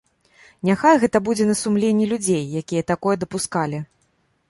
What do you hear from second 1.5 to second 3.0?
на сумленні людзей, якія